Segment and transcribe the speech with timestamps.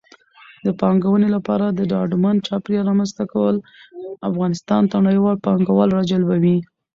[0.65, 3.55] د پانګونې لپاره د ډاډمن چاپېریال رامنځته کول
[4.29, 6.57] افغانستان ته نړیوال پانګوال راجلبوي.